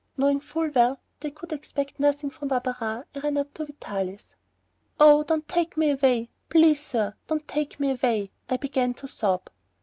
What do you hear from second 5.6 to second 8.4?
me away. Please, sir, don't take me away."